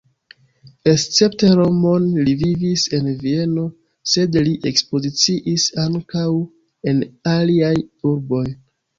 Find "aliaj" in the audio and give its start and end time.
7.35-7.75